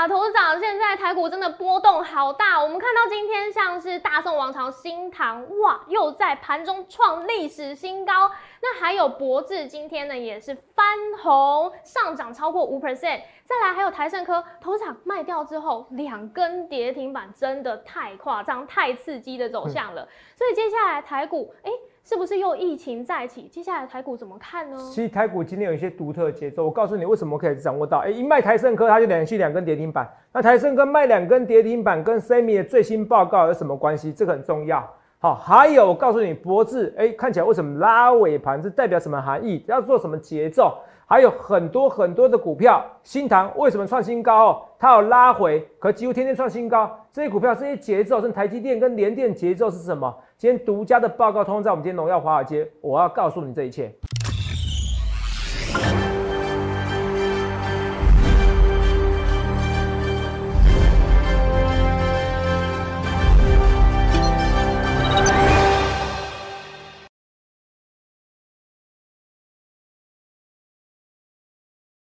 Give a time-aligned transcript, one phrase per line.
[0.00, 2.58] 啊，投资长，现在台股真的波动好大。
[2.58, 8.30] 我们看到今天像是大宋王朝、新唐，哇，又在盘中创历史新高。
[8.62, 10.86] 那还有博智，今天呢也是翻
[11.22, 13.20] 红，上涨超过五 percent。
[13.44, 20.08] 再来还有台盛科，头场卖掉之后，两根跌停板，真的太夸张、太刺激的走向了。
[20.34, 21.70] 所以接下来台股，哎。
[22.02, 23.42] 是不是又疫情再起？
[23.42, 24.76] 接下来台股怎么看呢？
[24.90, 27.98] 其实台股今天有一些独特节奏，我告诉你为什么可以掌握到。
[27.98, 30.08] 哎，一卖台盛科，它就连续两根跌停板。
[30.32, 34.12] 那台盛科卖两根跌停板，跟 Sammy 的最新报告有什么关系？
[34.12, 34.88] 这个很重要。
[35.18, 38.60] 好，还有我告诉你，博智，哎，看起来为什么拉尾盘？
[38.60, 39.62] 这代表什么含义？
[39.68, 40.78] 要做什么节奏？
[41.10, 44.46] 还有很多很多的股票，新塘为什么创新高？
[44.46, 46.88] 哦，它有拉回，可几乎天天创新高。
[47.12, 50.16] 这些股票这些节奏，跟台积电跟联电节奏是什么？
[50.38, 53.92] 今天独家的报告通通在我们今天荣耀华尔街，我要告诉你这一切。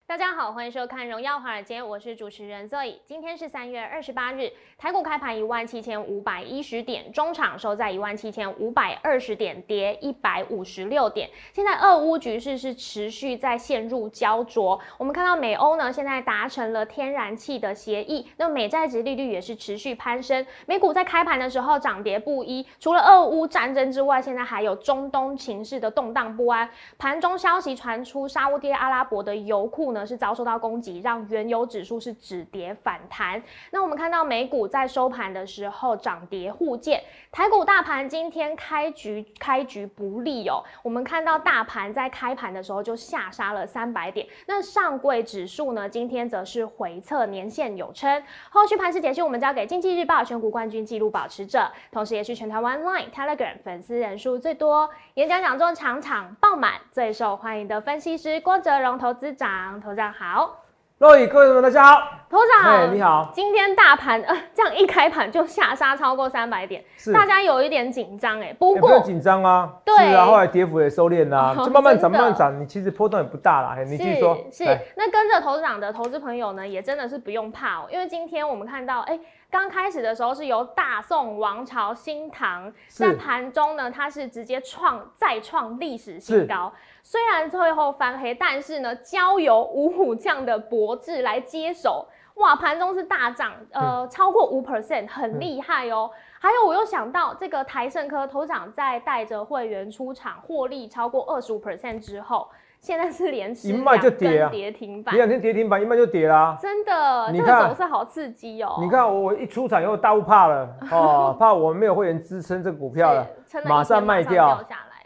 [0.08, 2.96] 大家好，欢迎收看《荣耀华尔街》，我是主持人 Zoe。
[3.04, 11.30] 今天是三月二十八日，台股开盘一万七千五百一十点，中场收在一万七千五百二十点，跌一百五十六点。
[11.52, 14.80] 现在俄乌局势是持续在陷入焦灼。
[14.98, 20.48] 我们看到美欧呢，现在达成了天然气的协议，那美债值利率也是持续攀升。
[20.68, 26.70] 美股在开盘的时候涨跌不一，除了俄乌战争之外，现在还有中东情势的动荡不安。
[26.98, 29.97] 盘中消息传出，沙地阿拉伯的油库呢。
[30.06, 33.42] 是遭受到攻击，让原油指数是止跌反弹。
[33.72, 40.64] 那我们看到美股在收盘的时候涨跌互见，台股大盘今天开局开局不利哦。
[40.84, 48.24] 我们看到大盘在开盘的时候就下杀了三百点，那上柜指数呢今天则是回测年线有撑。
[48.50, 59.80] 后续盘势解析我们交给经济日报选股冠军纪录保持者，同时也是全台湾 Line Telegram 粉丝人数最多、演讲讲座场场爆满、最受欢迎的分析师郭哲荣投资长。
[59.88, 60.64] 头长好，
[61.00, 63.32] 各位各位们大家好，头长你好。
[63.34, 68.54] 今天大盘 呃这样一开盘就下杀超过三百点，是大家有一点紧张哎。
[68.60, 73.82] 不过紧张啊，对啊，后来跌幅也收敛啦，就慢慢涨慢慢涨，你其实波动也不大啦。
[73.82, 74.38] 你继续说。
[74.52, 74.66] 是，
[74.98, 79.18] 那跟着头长的投资朋友呢，也真的是不用怕哦，因为今天我们看到哎。
[79.50, 86.72] 刚开始的时候是由大宋王朝新唐在盘中呢，它是直接创再创历史新高。
[87.02, 92.06] 虽然最后翻黑，但是呢，交由五虎将的博智来接手，
[92.36, 96.12] 哇，盘中是大涨，呃，超过五 percent，很厉害哦。
[96.40, 102.50] 还有，我又想到这个台盛科头长在带着会员出场获利超过二十五 percent 之后。
[102.80, 106.58] 现在是连一卖就跌啊，跌停板，两天跌停板一卖就跌啦。
[106.62, 108.78] 真的，你看走势好刺激哦。
[108.80, 113.28] 你看我一出场以后，大户怕了 哦，怕我们没有会员支撑这个股票了，
[113.66, 114.60] 马上卖掉。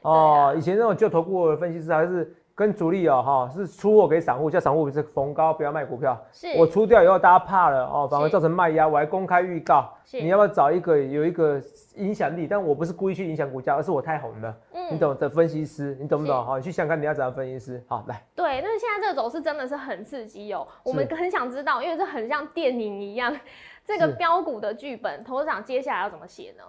[0.04, 2.36] 哦，以前那种就投顾的分析师还是。
[2.62, 6.16] 跟主力哦，哈，是出货给散户，叫散户是逢高不要卖股票。
[6.32, 8.88] 是，我出掉以后，大家怕了哦，反而造成卖压。
[8.88, 11.60] 我还公开预告，你要不要找一个有一个
[11.96, 12.46] 影响力？
[12.46, 14.56] 但我不是故意去影响股价，而是我太红了。
[14.74, 16.46] 嗯，你懂的分析师，你懂不懂？
[16.46, 17.84] 好，你去想看你要怎样分析师。
[17.88, 18.24] 好，来。
[18.36, 20.68] 对，但是现在这个走势真的是很刺激哦。
[20.84, 23.36] 我们很想知道，因为这很像电影一样，
[23.84, 26.64] 这个标股的剧本，投资长接下来要怎么写呢？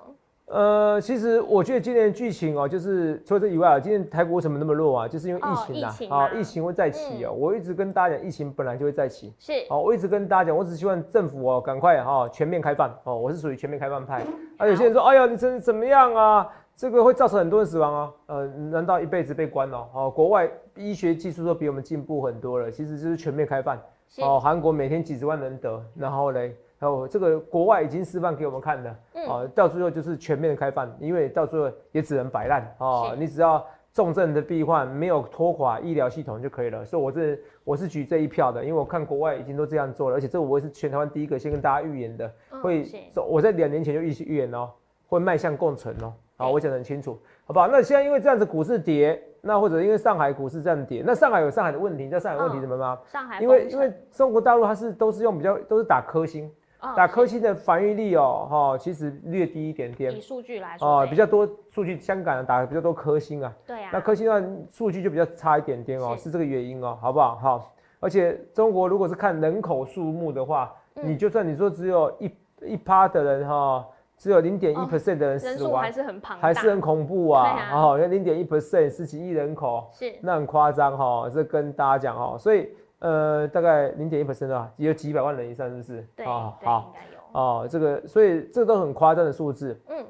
[0.53, 5.09] 呃，其实我觉得今年剧情哦，就是除了这以外啊，今年台股为什么那么弱啊？
[5.09, 7.33] 就是因为疫情啊，啊，疫情会再起哦。
[7.33, 9.33] 我一直跟大家讲，疫情本来就会再起。
[9.39, 9.53] 是。
[9.71, 13.17] 哦，我一直跟大家讲，我只希望政府哦，赶快哈全面开放哦。
[13.17, 14.23] 我是属于全面开放派。
[14.59, 16.47] 啊，有些人说，哎呀，你这怎么样啊？
[16.77, 18.13] 这个会造成很多人死亡哦。
[18.27, 19.89] 呃，难道一辈子被关哦？
[19.95, 20.47] 哦，国外
[20.77, 23.79] 医学技术都比我们进步很多了，其实就是全面开放。
[24.19, 26.55] 哦，韩国每天几十万人得，然后嘞。
[26.83, 28.91] 哦，这个国外已经示范给我们看了，
[29.29, 36.85] 啊，到最后就是全面的开放，因为到最后也只能摆烂啊，你只要重症的病患没有拖垮医疗系统就可以了。
[36.85, 42.33] 所以，我这我是举这一票的，因为我看国外已经都这样做了，而且这我也是全台湾第一个先跟大家预言的，
[42.63, 42.85] 会，
[43.29, 44.71] 我在两年前就预预言哦，
[45.07, 47.69] 会迈向共存哦，好，我讲得很清楚，好不好？
[47.69, 52.99] 那现在因为这样子股市跌，那或者因为上海股市这样跌，那上海有上海的问题，你知道上海问题什么吗？
[53.07, 56.51] 上海，因为因为中国大陆它是都是用比较都是打科兴。
[56.97, 60.13] 打科兴的防御力哦，哈，其实略低一点点。
[60.13, 63.53] 以数据来说，哦，比较多数据，香港打的比较多科兴啊。
[63.65, 63.91] 对啊。
[63.93, 67.37] 那科兴的数据就比较差一点点哦，是这个原因哦，好不好？
[67.37, 67.73] 好。
[68.01, 72.31] 而且中国如果是看人口数目的话，你就算你说只有一
[72.63, 73.87] 一趴的人哈，
[74.19, 77.71] 只有零点一 percent 的人死亡，还是很庞大，还是很恐怖啊。
[77.73, 81.31] 哦，要零点一 percent 十几亿人口，是那很夸张哈。
[81.33, 82.69] 这跟大家讲哈，所以。
[83.03, 86.07] 呃，大概零点一 percent 啊，也有几百万人以上，是不是？
[86.15, 87.21] 对，啊，对，好应该有。
[87.33, 90.07] 哦，这个，所以这都很夸张的数字嗯，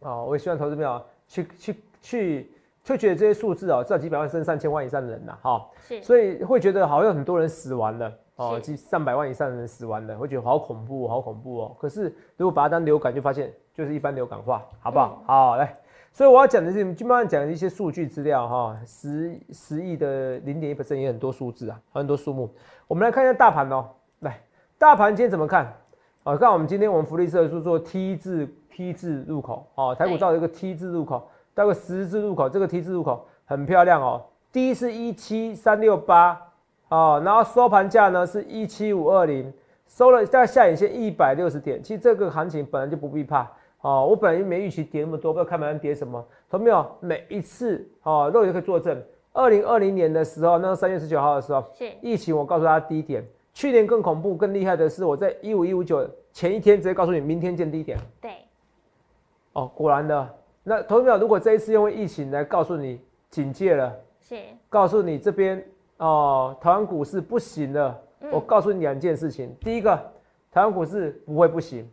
[0.00, 0.24] 哦。
[0.28, 2.50] 我也希望投资朋友去去去，
[2.82, 11.76] 就觉得这些数字哦，至少几百万甚至上千万以上的人呐，哈，是，所以会觉得好像很多人死完了哦，是几上百万以上的人死完了，会觉得好恐怖，好恐怖哦。
[11.78, 15.22] 可是如果把它当流感，就发现就是一般流感化，好不好？
[15.24, 15.76] 好，来，
[16.14, 22.48] 所以我要讲的是，基本上讲一些数据资料哈，十十亿的零点一 percent 也很多数字啊，很多数目。
[22.86, 23.84] 我们来看一下大盘哦，
[24.20, 24.40] 来，
[24.78, 25.74] 大盘今天怎么看？
[26.22, 34.24] 啊，看我们今天我们福利社是做 T 字 T 字入口哦，台股对造了一个 T 字入口，到个十字入口，这个 T 字入口很漂亮哦。
[34.52, 36.40] 第一是一七三六八
[36.90, 39.52] 哦，然后收盘价呢是一七五二零，
[39.88, 41.82] 收了大概下影线一百六十点。
[41.82, 43.50] 其实这个行情本来就不必怕
[43.84, 46.90] 哦，我本来就没预期跌那么多，不知道开盘跌什么，同没有？
[47.00, 48.98] 每一次哦，肉也可以作证。
[49.34, 53.22] 二零二零年的时候，那个三月十九号的时候，是，疫情，我告诉大家低点。
[53.52, 57.98] 去年更恐怖、更厉害的是，我在一五一五九前一天直接告诉你，明天见低点。
[58.22, 58.30] 对，
[59.52, 60.34] 哦，果然的。
[60.62, 62.98] 那投资表如果这一次因为疫情来告诉你
[63.28, 64.36] 警戒了，是，
[64.70, 65.62] 告诉你这边
[65.98, 68.00] 哦，台湾股市不行了。
[68.22, 69.94] 嗯我告诉你两件事情：第一个，
[70.50, 71.84] 台湾股市不会不行；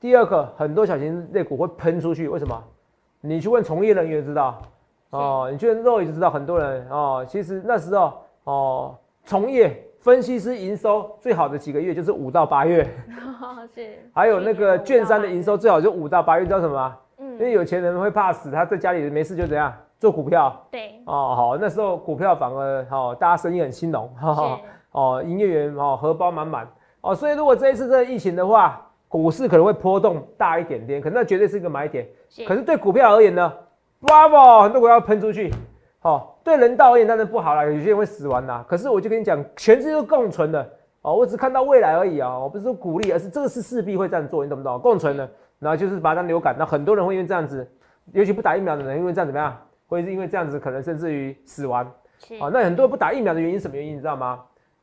[0.00, 2.28] 第二个，很多小型类股会喷出去。
[2.28, 2.62] 为什么？
[3.20, 4.60] 你去问从业人员就知道。
[5.10, 8.12] 哦，你去问肉也就知道，很多人哦，其实那时候
[8.44, 8.94] 哦，
[9.24, 12.86] 从业分析师营收最好的几个月就是五到八月，
[13.72, 17.32] 是，还有那个券商的营收最好就五到八月，知道什么嗯？
[17.34, 21.34] 因为嗯，有钱人会怕死，他在家里没事就怎样做股票对，哦。
[21.36, 26.68] 好，那时候股票反而好、大家生意很兴隆，哈哈是，哦，营业员哦荷包满满
[27.00, 27.14] 哦。
[27.14, 32.06] 所以如果这一次这个疫情的话，股市可能会波动大一点点，可那绝对是一个买点。
[32.28, 33.52] 是，可是对股票而言呢
[34.02, 35.52] ，Bravo，很多股票喷出去，
[36.00, 38.64] 好、对人道而言当然不好啦，有些人会死亡啦。
[38.68, 40.68] 可是我就跟你讲，全世界都共存的
[41.02, 44.78] 哦，我只看到未来而已啊、我不是说鼓励，而是这个是势必会这样做，你懂不懂？
[44.80, 45.28] 共存的，
[45.60, 47.66] 然后就是把它当流感，那很多人会因为这样子，
[48.12, 49.56] 尤其不打疫苗的人，因为这样怎么样，
[49.86, 51.88] 会是因为这样子可能甚至于死亡。
[52.18, 53.94] 是，哦，那很多人不打疫苗的原因是什么原因？
[53.94, 54.40] 你知道吗？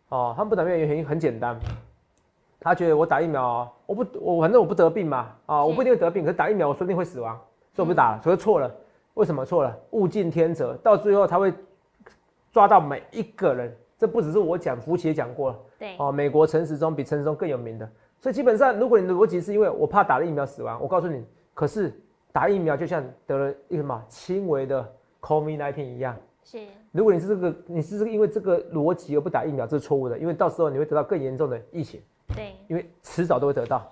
[0.10, 1.58] 哦，他们不打疫苗的原因很简单，
[2.64, 7.36] 他觉得我打疫苗哦，我不我反正我不得病嘛，啊、我不一定会得病，可是打疫苗我说不定会死亡，
[7.74, 8.74] 所以我不打了，所以错了。
[9.16, 9.78] 为什么错了？
[9.92, 11.54] 物竞天择，到最后他会
[12.52, 15.60] 抓到每一个人，这不只是我讲，福奇也讲过了。
[15.78, 17.88] 对，哦，美国陈时中比陈时中更有名的，
[18.20, 21.24] 所以基本上，如果你的逻辑是因为我怕打了疫苗死亡，我告诉你，
[21.54, 21.94] 可是
[22.32, 24.90] 打疫苗就像得了一个什么轻微的
[25.22, 26.16] COVID-19 一样。
[26.44, 26.60] 是，
[26.92, 32.02] 如果你是这个，你是这个因为这个逻辑而不打疫苗，这是错误的，因为到时候你会得到更严重的疫情，
[32.36, 33.90] 对，因为迟早都会得到。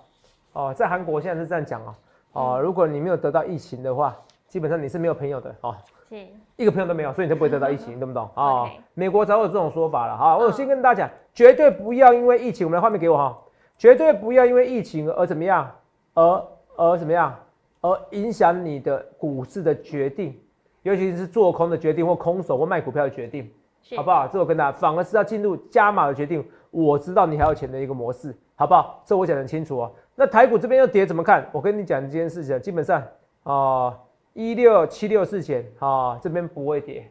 [0.52, 1.94] 哦，在韩国现在是这样讲哦，
[2.32, 4.14] 哦，如果你没有得到疫情的话，
[4.48, 5.74] 基本上你是没有朋友的哦，
[6.08, 6.26] 是，
[6.56, 8.28] 一个朋友都没有，所以你就不会得到疫情，你懂不懂？
[8.36, 10.36] 啊、美国早有这种说法了哈。
[10.36, 13.38] 我嗯先跟大家讲，绝对不要因为疫情，我们来画面给我哈，
[13.78, 15.70] 绝对不要因为疫情而怎么样，
[16.12, 16.44] 而
[16.76, 17.34] 而怎么样，
[17.80, 20.38] 而影响你的股市的决定，
[20.82, 23.50] 尤其是做空的决定或空手或卖股票的决定，
[23.96, 24.28] 好不好？
[24.28, 26.46] 这我跟大家，反而是要进入加码的决定。
[26.72, 29.00] 我知道你还有钱的一个模式，好不好？
[29.06, 29.92] 这我讲的很清楚哦。
[30.16, 31.46] 那台股这边要跌怎么看？
[31.52, 33.00] 我跟你讲这件事情，基本上
[33.44, 33.96] 啊，
[34.32, 37.08] 一六七六四前啊，这边不会跌。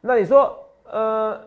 [0.00, 0.58] 那你说，
[0.90, 1.38] 呃，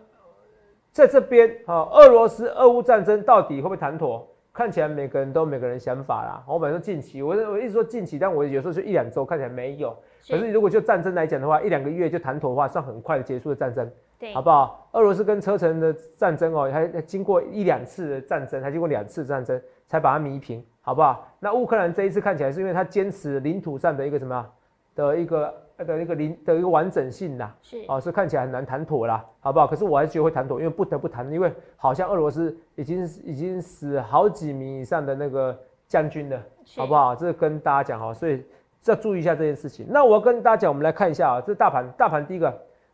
[0.92, 4.28] 在这边啊，俄罗斯俄乌战争到底会不会谈妥？
[4.54, 6.44] 看起来每个人都有每个人想法啦。
[6.48, 9.96] 我本来说近期，我我一直说近期，但我有时候就一两周看起来没有。
[10.28, 13.90] 可是如果就战争来讲的话，一两个月就谈妥的话，算很快的结束的战争。
[14.20, 14.90] 对，好不好？
[14.94, 21.28] 俄罗斯跟车臣的战争哦，还还经过一两次的战争，还经过两次战争才把它弥平，好不好？
[21.40, 24.50] 那乌克兰这一次看起来是因为它坚持领土上的一个什么啊
[24.96, 29.68] 的一个的一个领的一个完整性啦，是，哦，所以看起来很难谈妥啦，好不好？
[29.68, 35.56] 可是我还是觉得会谈妥，因为不得不谈，因为好像俄罗斯已经已经死好几名以上的那个
[35.88, 36.42] 将军了，
[36.76, 36.96] 好不？
[36.96, 37.16] 好？
[37.16, 38.44] 这个跟大家讲哈，所以
[38.86, 39.86] 要注意一下这件事情。
[39.88, 42.50] 那我要跟大家讲，我们来看一下啊，这大盘，大盘第一个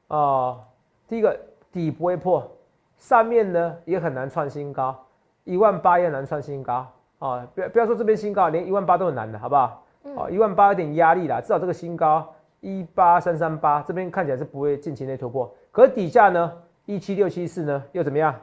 [0.09, 0.63] 啊、呃
[1.07, 1.39] 第一个
[1.71, 2.49] 底不会破，
[2.97, 5.05] 上面呢也很难创新高，
[5.43, 6.87] 一万八也很难创新高
[7.19, 7.47] 啊！
[7.53, 9.85] 不要不要说这边新高，连一万八都很难的，好不好？
[10.03, 16.51] 嗯哦，一万八有点压力啦，至少这个新高一八三三八这边看起来是不会近期内突破，可是底下呢
[16.85, 18.35] 一七六七四呢又怎么样？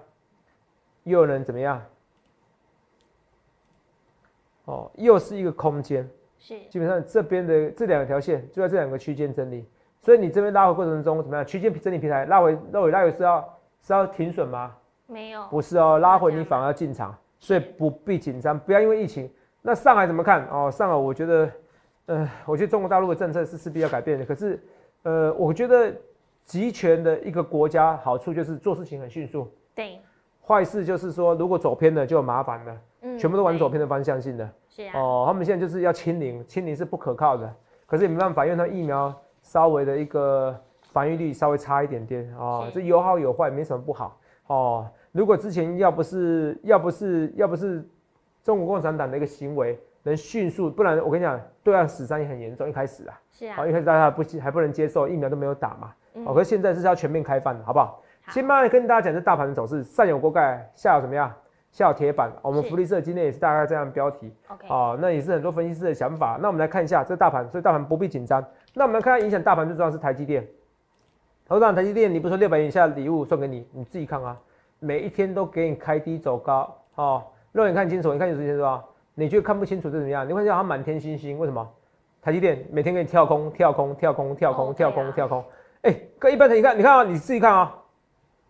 [1.04, 1.82] 又能怎么样？
[4.66, 9.66] 哦，又是一个空间，是，基本上这边的这两条线就在这两个区间整理，
[10.00, 11.44] 所以你这边拉回过程中怎么样？
[11.44, 14.74] 区间整理平台拉回拉回拉回是要是要停损吗？
[15.06, 19.30] 没有，不是哦，拉回你反而要进场，所以不必紧张，不要因为疫情。
[19.60, 20.46] 那上海怎么看？
[20.46, 21.50] 哦，上海我觉得，
[22.06, 24.24] 呃，我觉得中国大陆的政策是势必要改变的。
[24.24, 24.62] 可是，
[25.02, 25.92] 呃，我觉得
[26.44, 30.00] 集权的一个国家好处就是做事情很迅速，对，
[30.46, 34.48] 坏事就是说，如果走偏了就有麻烦了，嗯全部都往走偏的方向性的。
[34.68, 37.54] 是啊，哦，他们现在就是要清零，清零是不可靠的，
[37.86, 40.58] 可是也没办法，因为它疫苗稍微的一个
[40.92, 44.86] 防御力稍微差一点点哦，这有好有坏，没什么不好哦。
[45.12, 47.84] 如果之前要不是要不是要不是
[48.42, 58.02] 中国共产党的一个行为能迅速，不然我跟你讲，对岸死伤也很严重，一开始啊，是啊哦，，一开始大家还不还不能接受，疫苗都没有打嘛，嗯哦，可是现在是要全面开放的，好不好？
[58.22, 61.32] 好先慢慢跟大家讲这大盘的走势，上有锅盖，下有什么样？
[61.70, 62.32] 下铁板。
[62.42, 64.32] 我们福利社今天也是大概这样标题。
[64.48, 66.38] OK，哦，那也是很多分析师的想法。
[66.40, 68.44] 那我们来看一下这大盘，所以大盘不必紧张。
[68.74, 70.46] 那我们来看看影响大盘最重要是台积电。
[71.46, 74.36] 头涨，台积电，你不说六百元以下的礼物送给你，你自己看啊，
[74.78, 78.84] 每一天都给你开低走高，哦，肉眼看清楚，你看有时间是吧，
[79.14, 80.28] 你觉得看不清楚是怎么样？
[80.28, 81.68] 你会觉得它满天星星，为什么？
[82.22, 85.44] 台积电每天给你跳空、跳空、跳空、跳空、哦跳空、跳空，
[85.82, 87.74] 哎、跟一般的你看，你看啊，你自己看啊，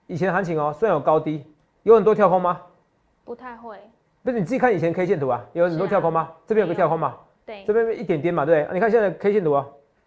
[0.06, 1.46] 以前行情哦，虽然有高低，
[1.84, 2.60] 有很多跳空吗？
[3.30, 3.78] 不太会，
[4.24, 6.32] 不是你自己看以前 K 线图啊，有很多跳空吗？
[6.44, 7.16] 这边有个跳空嘛？
[7.46, 8.68] 对这，边一点点嘛，对不对？
[8.68, 9.64] 啊你看现在 K 线图啊，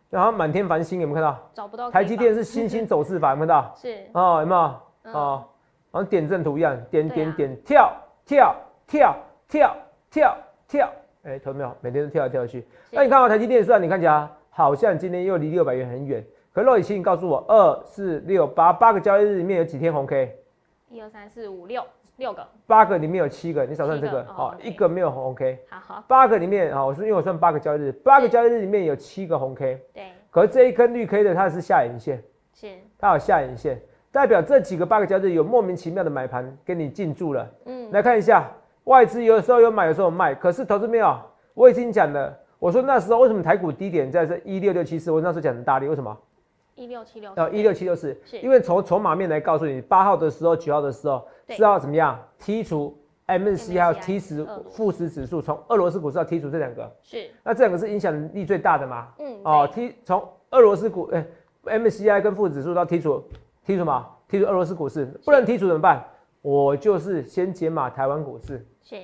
[0.10, 1.50] 然后满天繁星，有没有看到？
[1.54, 3.74] 找不到台积电是是星星走势法，有没有看到？
[3.80, 4.76] 是，哦，有没有？
[5.04, 5.46] 嗯哦，
[5.92, 7.94] 好像点阵图一样，点点点，跳
[8.26, 8.54] 跳
[8.86, 9.16] 跳
[9.48, 9.78] 跳
[10.12, 10.38] 跳
[10.68, 10.90] 跳，
[11.24, 11.74] 哎，投没有？
[11.80, 12.68] 每天都跳来跳去。
[12.92, 20.38] 那你看到台积电虽然你看起来好像今天又离六百元很远，可肉以期你告诉我，二四六八八个交易日里面有几天红 K？
[20.90, 21.82] 一二三四五六
[22.18, 24.70] 六个，八个里面有七个，你少算这个七个哦哦，OK。
[24.70, 25.60] 一个没有红 K。
[25.70, 32.68] 好好，八个里面啊，我是因为我算八个交易日，八个交易日里面有七个红 K，对，可是这一根绿 K 的它是下影线，是，
[33.00, 37.50] 它有下影线，代表这几个八个交易日有莫名其妙的买盘给你进驻了。
[37.66, 38.50] 嗯，来看一下，
[38.84, 41.18] 外资有的时候有买，有时候有卖，可是投资没有，
[41.56, 46.16] 我已经讲了，我说那时候为什么台股低点在这一六六七四，我那时候讲的大力，为什么？
[46.76, 48.40] 一六七六，呃，一六七六四，是。
[48.40, 51.56] 因为从筹码面来告诉你，八号的时候、九号的时候对。
[51.56, 52.20] 是要怎么样？
[52.40, 59.08] 剔除 MNC 还有 MSCI 剔除俄罗富时指数，从俄罗斯股市要剔除这两个，是，那这两个是影响力最大的嘛？
[59.20, 61.26] 嗯，哦，对，剔从俄罗斯股，哎、
[61.66, 63.24] MSCI 跟富时指数都要剔除，
[63.66, 64.08] 剔除嘛？
[64.30, 66.04] 剔除俄罗斯股市，不能剔除怎么办？
[66.42, 68.66] 我就是先解码台湾股市。
[68.82, 69.00] 是，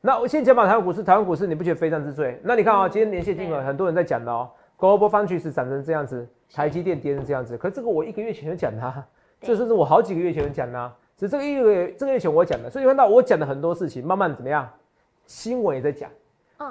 [0.00, 2.40] 那我先解码台湾股市，台湾股市你不觉得非常之最？
[2.42, 2.90] 那你看啊、嗯。
[2.90, 4.50] 今天连线金额很多人在讲的哦
[4.84, 9.06] ，Global Foundries 涨成这样子，台积电跌成这样子，可是这个我一个月前就讲的、啊，
[9.40, 14.68] 对这甚至我好几个月前就讲的、啊，只是这个一个月这个月前我讲的，所以你看到我讲的很多事情，慢慢怎么样，
[15.26, 16.10] 新闻也在讲。
[16.10, 16.14] 嗯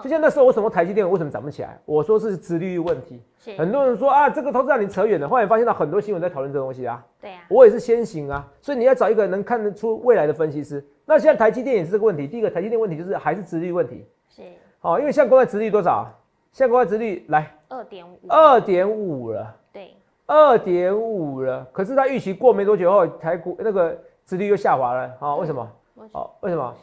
[0.01, 1.77] 就像那时候为什么台积电为什么涨不起来？
[1.83, 3.21] 我说是殖利率问题，
[3.57, 5.27] 很多人说啊，这个投资让你扯远了。
[5.27, 10.83] 后来发现到很多新闻在讨论这个东西啊，对啊，我也是先行啊，所以你要找一个能看得出未来的分析师。
[11.05, 14.41] 那现在台积电也是这个问题，第一个台积电问题就是还是殖利率问题，是
[14.79, 16.15] 哦，因为现在国外殖利率多少啊？
[16.53, 19.95] 现在国外殖利率来二点五，二点五了，对，
[20.27, 21.65] 二点五了。
[21.71, 25.67] 可是它预期过没多久后，台股那个殖利率又下滑了，哦，为什么？
[25.95, 26.75] 我哦，为什么？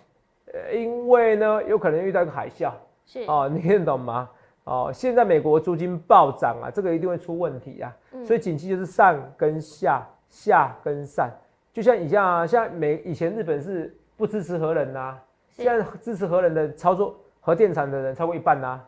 [0.53, 2.73] 呃，因为呢，有可能遇到一个海啸。
[3.07, 4.29] 是，哦， 你听得懂吗？
[4.65, 7.97] 哦，现在美国租金暴涨啊，这个一定会出问题啊。
[8.13, 11.31] 嗯所以景气就是上跟下，下跟上。
[11.73, 15.17] 就像以前啊，像美以前日本是不支持核能呐、
[15.49, 18.81] 是现在支持核能的操作核电厂的人超过一半呐、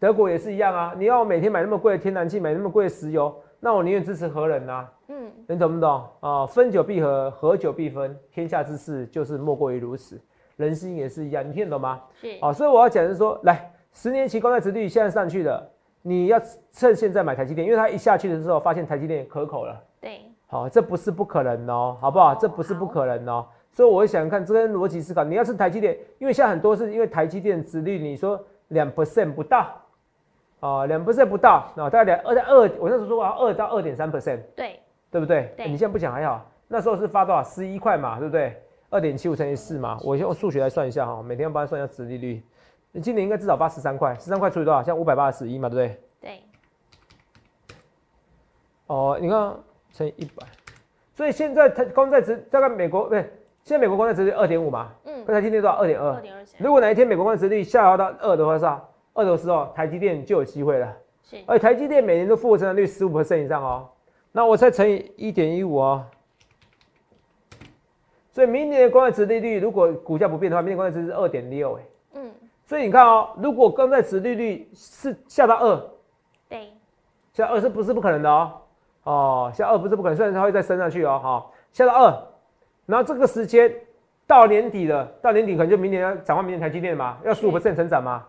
[0.00, 4.90] 德国也是一样啊，你要我每天买那么贵的天然气，买那么贵的石油，那我宁愿支持核能啊。
[5.08, 6.46] 嗯，你懂不懂啊？
[6.46, 10.18] 分久必合，合久必分，天下之事就是莫过于如此。
[10.56, 12.00] 人心也是一样，你听得懂吗？
[12.18, 16.40] 是，哦，所以我要讲的是说，来，十年期公债殖利率现在上去了，你要
[16.72, 19.78] 趁现在买台积电，因为它一下去的时候，发现台积电可口了。
[20.00, 22.32] 对，好、这不是不可能哦，好不好？
[22.32, 23.46] 哦这不是不可能哦。
[23.70, 29.66] 所以我会想看这跟逻辑思考，你要是台积电，因为现在很多是因为台积电殖率，你说两 percent 不到，
[30.60, 34.78] 啊、两 percent 不到，啊、大概两二在二，我那时候说我要二到二点三 percent，对，
[35.10, 35.52] 对不对？
[35.56, 37.42] 对你现在不讲还好，那时候是发多少？
[37.42, 38.62] 十一块嘛，对不对？
[38.90, 42.42] 二点七五乘以四嘛，我用数学来算一下哈，每天要帮他算一下殖利率。
[42.92, 44.82] 你今年应该至少发十三块，十三块除以多少？
[44.82, 46.00] 像五百八十一嘛，对不对？
[46.20, 46.42] 对，
[48.88, 49.54] 哦，你看
[49.92, 50.44] 乘以一百，
[51.14, 53.20] 所以现在它公债值大概美国不是，
[53.62, 55.76] 现在美国公债值是二点五嘛，嗯，跟台积电多少？
[55.76, 56.14] 二点二。
[56.14, 58.84] 二点二，如果哪一天美国公债值率下滑到二的话，是吧？
[59.14, 60.96] 二的时候，台积电就有机会了。
[61.22, 63.88] 是，而且台积电每年都复合成长率十五以上哦，
[64.32, 66.04] 那我再乘以一点一五哦。
[68.32, 71.82] 所以明年的公债值利率如果股价不变的话，明年公债值是二点六哎。
[72.14, 72.30] 嗯，
[72.64, 75.90] 所以你看哦，如果公债值利率是下到二，
[76.48, 76.72] 对，
[77.32, 78.52] 下二是不是不可能的哦？
[79.02, 82.22] 哦，下二不是不可能，虽然它会再升上去哦，好、下到二，
[82.86, 83.72] 然后这个时间
[84.26, 88.24] 到年底了，到年底可能就明年要展望明年台积电嘛，要十五成长嘛，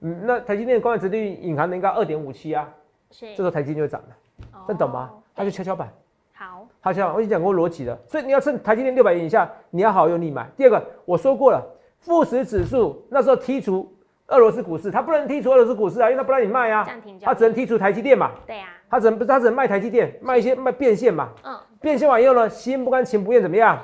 [0.00, 2.68] 嗯，嗯，那台积电的公债值利率隐含的应该二点五七啊，
[3.10, 4.08] 是，这时候台积电就会涨了。
[4.52, 5.10] 哦这懂吗？
[5.34, 5.88] 它就跷跷板，
[6.34, 10.46] 好，好像我已经讲过逻辑了，所以你要趁台积电六百元以下，你要好用力买。
[10.56, 11.62] 第二个，我说过了，
[11.98, 13.90] 富时指数那时候剔除
[14.28, 16.86] 俄罗斯股市，它不能剔除俄罗斯股市啊，因为它不让你卖啊，
[17.22, 23.78] 它只能剔除台积电嘛，对呀、它只能不是它只能卖台积电，卖一些卖变现嘛，嗯，变现完以后呢，心不甘情不愿怎么样？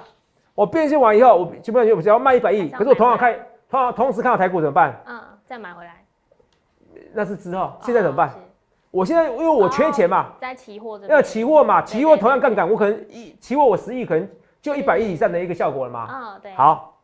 [0.54, 3.34] 我变现完以后，我基本上就只要卖一百亿，可是我同样看
[3.68, 4.98] 同样同时看到台股怎么办？
[5.06, 6.05] 嗯，再买回来。
[7.14, 8.32] 那是之后，现在怎么办哦？
[8.90, 14.28] 我现在因为我缺钱嘛，在期货这边要期货嘛，期货同样杠杆，我可能一期货我十亿，可能
[14.62, 16.00] 就一百亿以上的一个效果了嘛。
[16.00, 16.98] 啊，对，，好，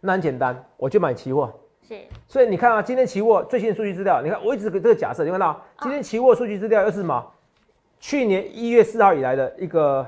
[0.00, 1.52] 那很简单，我就买期货。
[1.86, 7.24] 是所以你看啊，今天期货最新的数据资料，你看我一直给这个假设，你看到今天期货数据资料又是什么？
[7.98, 10.06] 去年一月四号以来的一个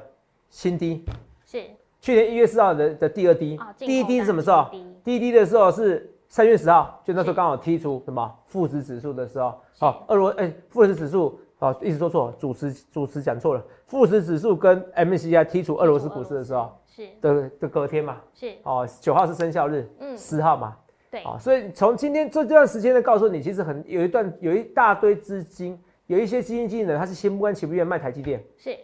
[0.48, 1.04] 新低，
[1.44, 1.62] 是，
[2.00, 4.68] 去年一月四号的的第二低哦，第一低是什么时候？
[5.04, 9.84] 第一低的时候是三月十号，就那时候是刚好剔除什么富时指数的时候，是。
[9.84, 17.06] 好，俄罗哎富时指数，好，一直说错，主持主持讲错了，富时指数跟 MSCI 剔除俄罗斯股市的时候是。
[17.20, 20.74] 的的隔天嘛，是，哦，九号是生效日，嗯，十号嘛，
[21.10, 28.42] 对，啊，所以从今天这段时间呢，告诉你，其实很有一段有一大堆资金，有一些基金经理人，他是心不甘情不愿卖台积电。
[28.56, 28.74] 是。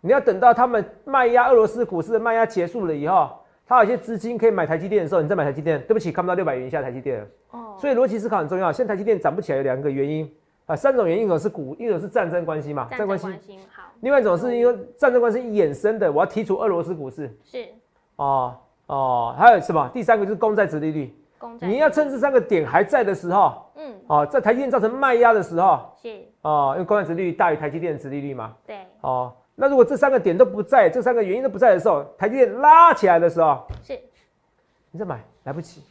[0.00, 3.30] 你要等到他们卖压俄罗斯股市的卖压结束了以后，
[3.70, 7.26] 他有一些资金可以买台积电的时候，你再买台积电，对不起，看不到六百元以下台积电了。
[7.52, 8.72] 哦，所以逻辑思考很重要。
[8.72, 10.28] 现在台积电涨不起来有两个原因
[10.66, 13.28] 啊，三种原因，一种是股，一种是战争关系嘛，战争关系；
[13.72, 17.32] 好，另外一种是因为战争关系衍生的，我要剔除俄罗斯股市。
[17.44, 17.64] 是。
[18.16, 19.88] 哦哦，还有什么？
[19.94, 21.14] 第三个就是公债殖利率，
[21.60, 23.66] 你要趁这三个点还在的时候。
[23.76, 26.08] 嗯，哦，在台积电造成卖压的时候，是。
[26.42, 33.92] 哦，因为公债殖利率大于台积电的殖利率嘛，对，哦，那如果这三个点都不在，这三个原因都不在的时候，台积电拉起来的时候，是
[34.90, 35.82] 你再买来不及。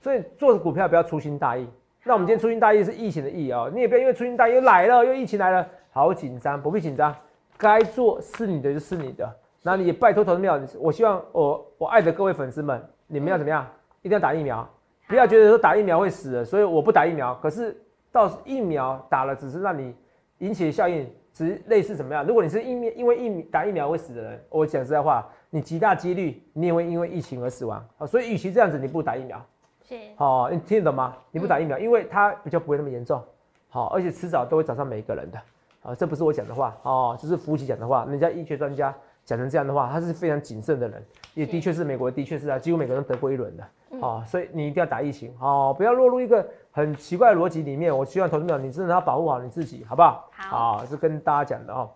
[0.00, 1.68] 所以做股票不要粗心大意。
[2.04, 7.12] 那我们今天粗心大意是疫情的疫哦，你也不要因为粗心大意又来了，又疫情来了，好紧张，不必紧张，
[7.58, 9.28] 该做是你的就是你的。
[9.62, 13.66] 那你也拜托投资票，我希望我我爱的各位粉丝们，你们要怎么样？
[14.02, 14.68] 一定要打疫苗，
[15.08, 17.34] 不要觉得说打疫苗会死了，所以我不打疫苗。
[17.42, 17.76] 可是
[18.12, 19.92] 到疫苗打了，只是让你
[20.38, 22.24] 引起的效应，只是类似怎么样？
[22.26, 27.84] 如果你是因因为疫苗打疫苗会死的人，我讲实在话，你极大几率你也会因为疫情而死亡。
[27.98, 29.44] 啊，所以与其这样子，你不如打疫苗。
[29.88, 31.16] 是好、你听得懂吗？
[31.30, 33.22] 你不打疫苗，因为它比较不会那么严重。
[33.68, 35.40] 好、而且迟早都会找上每一个人的。
[35.82, 38.04] 啊，这不是我讲的话哦，这是福奇讲的话。
[38.08, 41.02] 人家医学专家讲成这样的话，他是非常谨慎的人，
[41.34, 43.64] 也的确是美国的确是啊，几乎每个人都得过一轮的。
[44.00, 47.96] 哦，所以你一定要打疫情哦，不要落入一个很奇怪的逻辑里面。
[47.96, 50.28] 我希望投资者你真的要保护好你自己，好不好？
[50.34, 51.90] 好是跟大家讲的哦。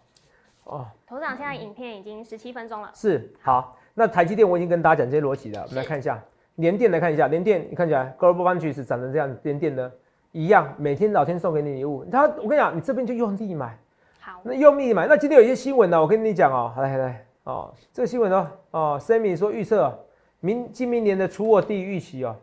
[0.65, 3.77] 哦，头长，现在影片已经十七分钟了，是好。
[3.95, 6.23] 那台积电我已经跟大家讲这些逻辑了，我们来看一下
[6.57, 9.91] 联电来看一下联电，你看起来 Global Ventures 长成这样，联电呢
[10.33, 12.05] 一样，每天老天送给你礼物。
[12.05, 13.79] 他我跟你讲，你这边就用力买，
[14.27, 15.07] 好，那用密买。
[15.07, 19.97] 那今天有一些新闻呢，我跟你讲哦，来来哦，这个新闻哦哦，Sammy 说预测哦
[20.41, 22.35] 明今明年的出货低于预期哦，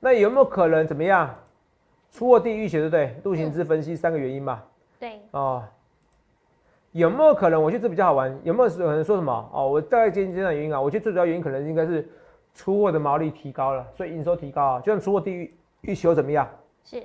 [0.00, 1.34] 那有没有可能怎么样？
[2.10, 3.16] 出货低于预期，对不对？
[3.24, 4.62] 陆行之分析三个原因嘛。
[4.98, 5.64] 对，哦，
[6.92, 7.62] 有没有可能？
[7.62, 8.38] 我觉得这比较好玩。
[8.44, 9.50] 有没有可能说什么？
[9.54, 12.06] 哦，我大概今天这样原因啊，我觉得最主要原因可能应该是
[12.54, 14.80] 出货的毛利提高了，所以营收提高啊。
[14.80, 16.46] 就算出货低于预期又怎么样？
[16.84, 16.96] 是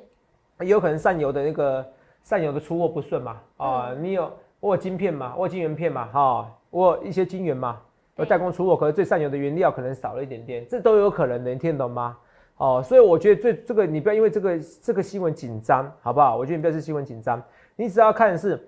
[0.60, 1.90] 也有可能上游的那个
[2.26, 3.40] 上游的出货不顺嘛。
[3.58, 7.80] 啊、你有我有晶片嘛，我有晶圆片嘛，哈、我有一些晶圆嘛，
[8.16, 12.18] 我代工出货，可是最上游的原料可能少了一点点，这都有可能的，你听得懂吗？
[12.58, 16.36] 哦，所以我觉得最这个你不要因为这个这个新闻紧张，好不好？
[16.36, 17.42] 我觉得你不要是新闻紧张，
[17.76, 18.68] 你只要看的是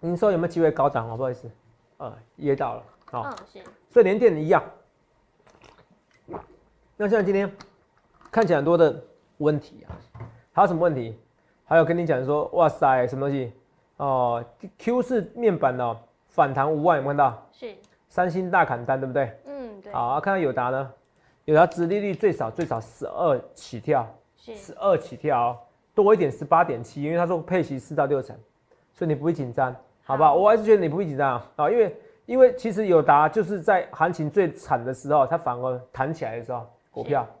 [0.00, 1.48] 营收有没有机会高涨哦，不好意思，
[1.98, 3.58] 呃，噎到了，好、嗯是
[3.90, 4.62] 所以连电一样。
[6.96, 7.50] 那像今天
[8.30, 9.02] 看起来很多的
[9.38, 9.94] 问题啊，
[10.52, 11.18] 还有什么问题？
[11.70, 13.52] 还有跟你讲说，哇塞，什么东西？
[13.98, 14.44] 哦
[14.76, 17.46] ，Q 四面板哦，反弹五万，有没有看到？
[17.52, 17.72] 是，
[18.08, 19.32] 三星大砍单，对不对？
[19.46, 20.92] 嗯对，好，看到友达呢，
[21.44, 24.04] 友达殖利率最少最少十二起跳，
[24.36, 24.56] 是。
[24.56, 25.58] 十二起跳、哦，
[25.94, 28.36] 多一点十八点七，因为他说配息四到六成，
[28.92, 30.16] 所以你不会紧张，好。
[30.16, 30.34] 不好？
[30.34, 37.34] 我还是觉得你不会紧张啊，啊因为因为其实友达就是在行情最惨的时候，它反而弹起来的时候，股票，嗯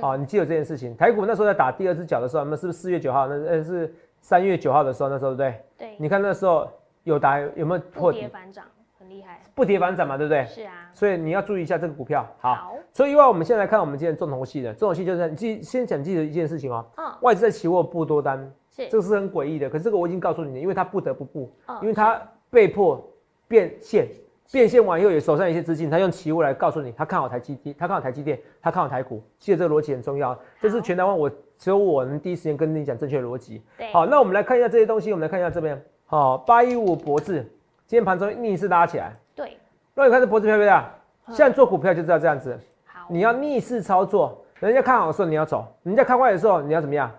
[0.00, 0.96] 啊，你记得这件事情。
[0.96, 3.26] 台股那时候在打第二只脚的时候，那是不是四月九号？
[3.26, 5.88] 那呃是三月九号的时候，那时候对不对？
[5.88, 6.68] 对，你看那时候
[7.04, 8.20] 有打有有没有不破底？
[8.20, 8.64] 跌反涨，
[8.98, 10.44] 很厉害，不跌反涨嘛，对不对？
[10.46, 12.26] 是啊，所以你要注意一下这个股票。
[12.38, 18.38] 好，好，所以因为，我们现在来看我们今天重头戏的重头戏就是你记先讲记得一件事情哦，嗯外资在期货布多单，
[18.70, 19.70] 是，这个是很诡异的。
[19.70, 23.02] 可是这个我已经告诉你了，因为他不得不布，嗯因为他被迫
[23.48, 24.08] 变现，
[24.52, 29.22] 变现完以后也手上有一些资金，他用期货来告诉你，他看好台积电，他看好台积电，他看好台股。
[29.38, 33.62] 记得这个逻辑很重要，这是全台湾我只有我能第一时间跟你讲正确的逻辑。
[33.76, 37.42] 对，好，那我们来看一下这些东西，我们来看一下这边，好，八一五博智，
[37.86, 39.16] 今天盘中逆势拉起来。
[39.34, 39.56] 对，
[39.94, 40.84] 若你看这博智漂不漂亮？
[41.28, 47.10] 现在做股票就知道这样子，好，你要逆势操作，人家看好的时候你要走，人家看坏的时候你要怎么样？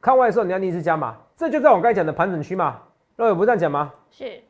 [0.00, 2.80] 看坏的时候你要逆势加码，这就在我刚才讲的盘整区嘛。
[3.16, 3.92] 若我不这样讲吗？
[4.10, 4.40] 是，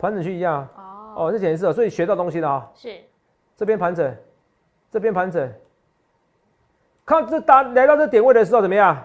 [0.00, 0.70] 盘整区一样啊。
[1.14, 2.70] 哦，哦，这显示哦，所以学到东西了啊。
[2.74, 2.96] 是，
[3.56, 4.16] 这边盘整，
[4.90, 5.52] 这边盘整，
[7.04, 8.96] 看这打来到这点位的时候怎么样？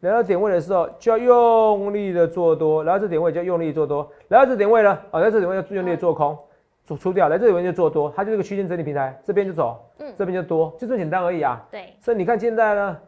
[0.00, 6.36] 来到点位的时候就要用力的做多，来到这点位就要用力做多，来到这点位呢，哦，在这点位要用力地做空，
[6.84, 11.64] 出出掉，来这点位就做多，它就是个区间整理平台，这边就走，嗯，这边就多，就这么简单而已啊。
[11.70, 12.98] 对，所以你看现在呢，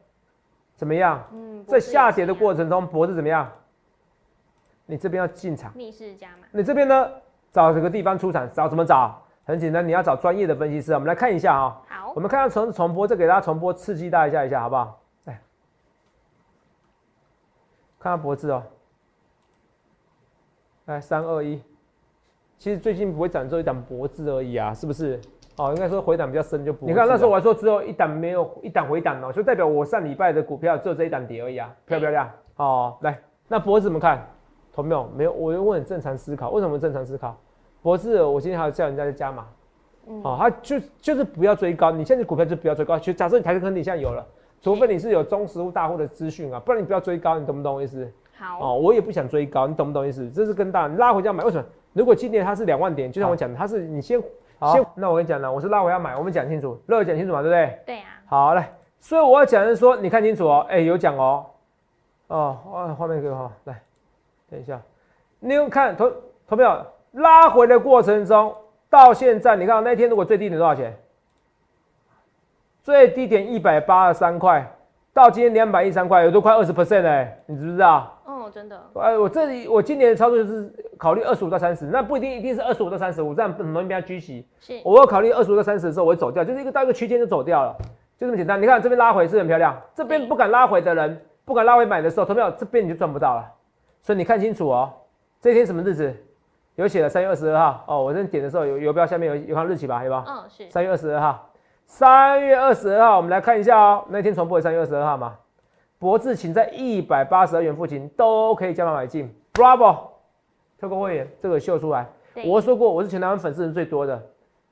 [0.74, 1.20] 怎么样？
[1.32, 3.50] 嗯，在下跌的过过程中，脖子怎么样？
[4.86, 7.10] 你这边要进场，逆势加码，你这边呢
[7.50, 9.20] 找这个地方出场，找怎么找？
[9.46, 10.96] 很简单，你要找专业的分析师啊。
[10.96, 15.00] 我们来看一下啊、好我，们看看重重播，再给大家重播刺激大家一下，好不好？
[15.24, 15.34] 来，
[18.00, 18.62] 看看脖子哦，
[20.86, 21.62] 来三二一，
[22.56, 25.20] 其实最近不会涨，只有一档脖子而已啊，是不是？
[25.58, 26.86] 哦，应该说回档比较深就不。
[26.86, 32.30] 你看那时候我还说只有一档没有一档回档哦，就代表我上礼拜的股票只有这一档跌而已啊，漂不漂亮？
[32.56, 34.26] 哦，来，那脖子怎么看？
[34.74, 35.08] 同没有？
[35.14, 37.36] 没有，我就问正常思考，为什么正常思考？
[37.80, 39.46] 博士，我今天还有叫人家在加码。
[40.06, 42.98] 嗯，哦，他就就是不要追高，你现在股票就不要追高。
[42.98, 44.26] 就假设你台积科你现在有了，
[44.60, 48.10] 除非你是有中实物大户的资讯啊，不然你不要追高，你懂不懂我意思？
[48.36, 50.28] 好，哦，我也不想追高，你懂不懂意思？
[50.30, 51.64] 这是跟大你拉回家买，为什么？
[51.92, 54.20] 如果今年它是两万点，就像我讲的，它是你先
[54.72, 57.78] 先，那我跟你讲了，我是拉回要买，我们讲清楚，乐讲清楚嘛，对不对？
[57.86, 58.64] 对啊，好，嘞，
[58.98, 61.46] 所以我要讲的是说，你看清楚哦，哎、有讲哦，
[62.26, 63.80] 哦，哦，画面给我哈，来，
[64.50, 64.80] 等一下，
[65.40, 66.12] 你有看投
[66.46, 68.54] 投票拉回的过程中，
[68.88, 70.94] 到现在你看那天如果最低点多少钱？
[72.82, 74.70] 最低点一百八十三块，
[75.14, 78.12] 到今天两百一十三块，有都快二十 percent 哎，你知不知道？
[78.26, 84.46] 哦，真的，哎，我这里我今年的操作就是考虑二十五到三十，那不一定一定是二十五到三十五，这样很容易被它狙击。
[84.60, 87.74] 是，我要考虑二十五到三十的时候，我会走掉，就是一个到一个区间就走掉了，
[88.18, 88.60] 就这么简单。
[88.60, 93.50] 你看这边拉回是很漂亮，这边不敢拉回的人，不敢拉回买的时候，投票这边你就赚不到了。
[94.04, 94.92] 所以你看清楚哦，
[95.40, 96.14] 这一天什么日子？
[96.74, 100.04] 有写了三月二十二号哦，我这点的时候有游标下面有有看日期吧？
[100.04, 100.24] 有吧？
[100.28, 101.50] 嗯，是，三月二十二号，
[101.86, 105.38] 三月二十二号，我们来看一下哦，那天重播三月二十二号嘛，
[105.98, 109.96] 博智请在一百八十二元附近都可以加码买进，Bravo，
[110.78, 112.06] 特购会员这个秀出来。
[112.44, 114.22] 我说过，我是全台湾粉丝人最多的。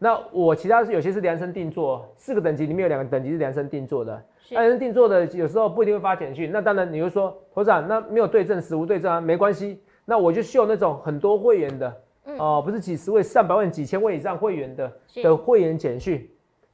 [0.02, 4.20] 那我其他是有些是量身定做，四个等级里面有两个等级是量身定做的。
[4.48, 9.80] 量身定做的有时候不一定会发简讯，那当然你会说，头长那没有对证，实无对证啊，没关系。
[10.04, 16.28] 那我就秀那种很多会员的，嗯哦、不是几十位、上百万、几千位以上会员的的会员简讯，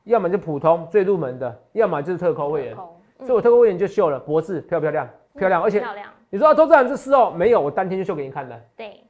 [0.04, 2.74] 要么就普通最入门的，要么就是特扣会员。
[2.74, 5.06] 扣，所以我特扣会员就秀了，脖子漂不漂亮？
[5.34, 8.58] 漂亮，而且漂亮，你说啊，投资长这事哦，没有，我当天就秀给你看的。
[8.74, 9.07] 对，哦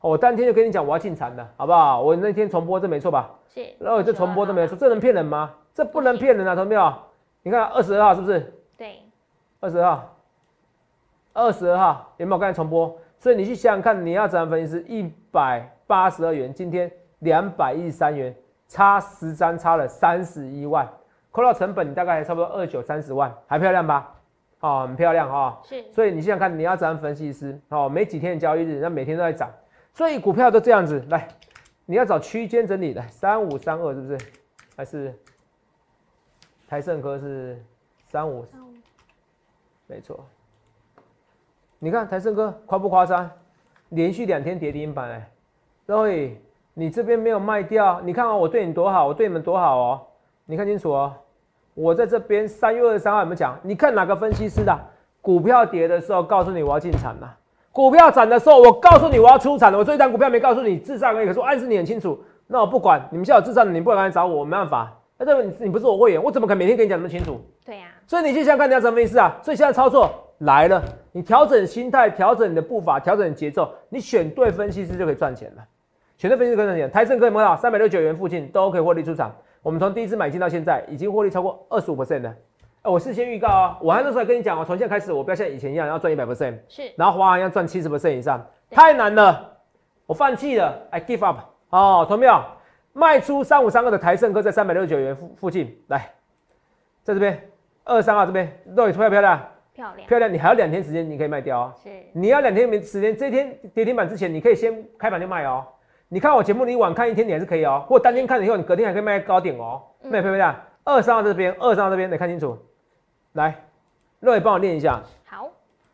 [0.00, 2.00] 我当天就跟你讲我要进场的，好不好？
[2.00, 3.30] 我那天重播这没错吧？
[3.52, 5.52] 是，然后这重播都没有错，这能骗人吗？
[5.74, 6.92] 这不能骗人啊，同没有？
[7.42, 8.52] 你看二十二号是不是？
[8.76, 9.00] 对，
[9.60, 10.16] 二十二号，
[11.32, 12.96] 二十二号有没有刚才重播？
[13.18, 18.34] 所以你去想想看，你要怎样分析是一百八十二元，今天两百一十三元，
[18.68, 20.88] 差十张差了三十一万，
[21.32, 24.14] 扣到成本你大概还差不多二九三十万，还漂亮吧？
[24.60, 25.56] 哦，很漂亮哦。
[25.64, 27.88] 是，所以你想想看，你要怎样分析师哦？
[27.88, 29.48] 没几天的交易日，那每天都在涨，
[29.98, 31.04] 所以股票都这样子。
[31.08, 31.26] 来，
[31.84, 34.18] 你要找区间整理的，三五三二是不是？
[34.76, 35.12] 还是
[36.68, 37.60] 台盛科是
[38.04, 38.46] 三五？
[39.88, 40.24] 没错。
[41.80, 43.28] 你看台盛科夸不夸张？
[43.88, 45.30] 连续两天跌停板哎、
[45.84, 46.40] 各位，
[46.74, 50.06] 你这边没有卖掉，你看哦，我对你多好，我对你们多好哦，
[50.44, 51.12] 你看清楚哦。
[51.74, 53.58] 我在这边三月二十三号有没有讲？
[53.64, 54.78] 你看哪个分析师的？
[55.20, 57.36] 股票跌的时候告诉你我要进场了，
[57.78, 59.78] 股票涨的时候我告诉你我要出场了。
[59.78, 62.18] 我这一档股票没告诉你，智障而已，可是我暗示你很清楚。
[62.48, 64.92] 那我不管，你们现在有智障的，你不敢来找我，我没办法。
[65.16, 67.40] 那这你你不是我会员，我怎么可能每天跟你讲那么清楚？
[67.64, 69.38] 对呀，所以你去想想看你要什么意思啊？
[69.44, 75.62] 所以现在操作来了，你调整心态，调整你的步伐，调整你节奏，你选对分析师就可以赚钱了。
[76.16, 79.32] 选对分析师可以赚钱，台盛可以摸到三百六九元附近都可以获利出场。
[79.62, 82.34] 我们从第一次买进到现在，已经获利超过二十五 percent 了。
[82.82, 89.56] 哎，我事先预告啊，我还那时候跟你讲哦，从现在开始我不要像以前一样要赚一百 percent，是，然后华航要赚七十 percent 以上，太难了，
[90.06, 91.38] 我放弃了，I give up。
[91.70, 92.42] 哦，同没有？
[92.92, 96.10] 卖出三五三二的台盛哥在三百六十九元附附近，来，
[97.02, 97.40] 在这边
[97.84, 99.40] 二三二这边，到底漂不漂亮？
[99.74, 101.72] 漂亮，漂亮，你还有两天时间，你可以卖掉哦。
[101.82, 105.64] 是，你要两天没时间，这一天跌停板之前，你可以先开盘就卖哦。
[106.08, 109.82] 你看我节目，你晚看一天你还是可以哦，或当天看了以后，你隔天还可以卖高点哦。
[110.02, 110.56] 嗯卖漂不漂亮？
[110.88, 112.56] 二三号这边，二三号这边，你看清楚。
[113.32, 113.62] 来，
[114.20, 115.02] 肉也帮我念一下。
[115.26, 115.50] 好，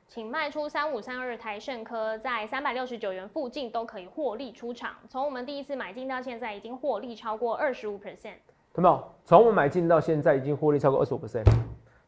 [0.07, 4.93] 请卖出三五三二台盛科，在三百六十九元附近都可以获利出场。
[5.09, 8.37] 从我们第一次买进到现在，已经获利超过二十五 percent。
[8.77, 9.05] 有没有？
[9.25, 11.43] 从我们买进到现在，已经获利超过二十五 percent。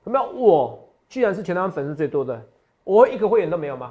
[0.05, 0.31] 有没有？
[0.37, 2.41] 我居然是全台湾粉丝最多的，
[2.85, 3.91] 我一个会员都没有吗？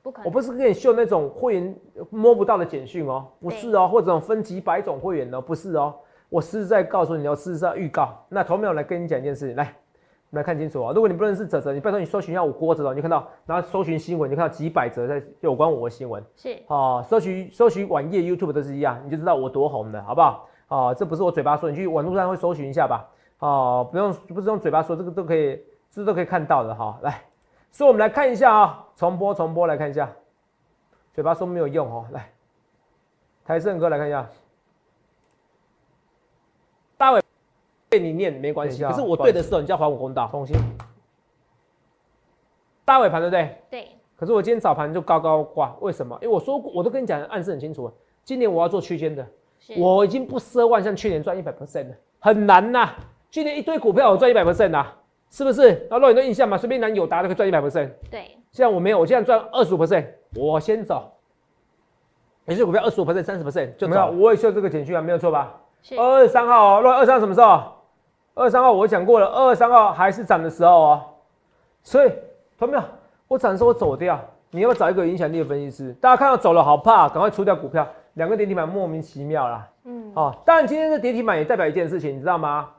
[0.00, 1.76] 不可能，我不是给你秀那种会员
[2.08, 5.92] 摸不到的简讯哦，不是哦，或者分几百种会员哦，不是哦。
[6.28, 8.24] 我是在告诉你，要事实上预告。
[8.28, 10.92] 那头秒来跟你讲一件事，来，我们来看清楚啊。
[10.92, 16.22] 如果你不认识泽泽，你拜托你搜寻一下我郭泽哦，你看到，然后搜寻新闻，你看到几百则在有关我的新闻。
[16.36, 20.48] 是哦，搜寻搜寻网页 YouTube 都是一样，你就知道我多红的，好不好？
[20.68, 23.08] 哦，这不是我嘴巴说，你去网络上会搜寻一下吧。
[23.38, 26.98] 哦，不用，不是用嘴巴说，这个都可以，这都可以看到的哈。
[27.02, 27.22] 来，
[27.70, 30.10] 所以我们来看一下啊，重播重播来看一下，
[31.14, 32.06] 嘴巴说没有用哦。
[32.10, 32.30] 来，
[33.46, 34.28] 台盛哥来看一下。
[36.98, 37.22] 大伟
[37.88, 40.28] 被你念没关系，可是我对的时候，你就要还我公道。
[40.30, 40.56] 重新，
[42.84, 43.56] 大尾盘对不对？
[43.70, 43.88] 对。
[44.16, 46.18] 可是我今天早盘就高高挂，为什么？
[46.20, 47.90] 因为我说过，我都跟你讲，暗示很清楚。
[48.24, 49.26] 今年我要做区间的，
[49.78, 52.94] 我已经不奢望像去年赚一百 percent 了，很难呐。
[53.30, 54.86] 去年一堆股票我赚一百 percent 呐，
[55.30, 55.86] 是不是？
[55.88, 57.90] 那若你的印象嘛，随便拿友达都可以赚一百 percent。
[58.10, 58.36] 对。
[58.50, 61.12] 现在我没有，我现在赚二十五 percent，我先走。
[62.46, 64.10] 有些股票二十五 percent、三十 percent 就走。
[64.10, 65.60] 我也需要这个简讯啊，没有错吧？
[65.96, 67.62] 二二三号哦，二二三什么时候？
[68.38, 71.02] 二三号我讲过了，二二三号还是涨的时候哦。
[71.82, 72.12] 所以，
[72.58, 72.82] 同没有？
[73.26, 74.18] 我涨的时候我走掉，
[74.50, 75.92] 你要不要找一个影响力的分析师？
[75.94, 77.86] 大家看到走了好怕，赶快出掉股票。
[78.14, 79.68] 两个跌停板莫名其妙啦。
[79.84, 80.12] 嗯。
[80.14, 82.70] 哦，当然今天的跌停板也代表一件事情，你知道吗？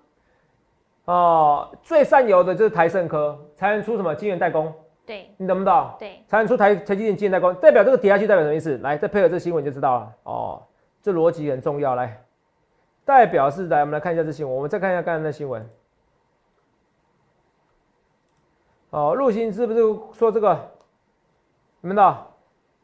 [1.05, 4.73] 哦，最上游的就是台盛科，才能出什么晶圆代工。
[5.05, 5.29] 对。
[5.37, 5.89] 你懂不懂？
[5.99, 6.23] 对。
[6.27, 8.77] 才能出台台积电晶圆代工，代表这个跌下去代表什么意思？
[8.77, 10.11] 来，再配合这新闻就知道了。
[10.23, 10.61] 哦，
[11.01, 11.95] 这逻辑很重要。
[11.95, 12.21] 来。
[13.09, 14.55] 代表是来，我们来看一下这新闻。
[14.55, 15.67] 我们再看一下刚才那新闻。
[18.91, 19.79] 哦，陆行是不是
[20.13, 20.55] 说这个？
[21.81, 22.17] 你们的